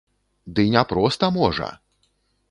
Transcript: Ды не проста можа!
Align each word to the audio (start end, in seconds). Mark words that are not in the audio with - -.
Ды 0.59 0.63
не 0.75 0.81
проста 0.93 1.29
можа! 1.35 1.69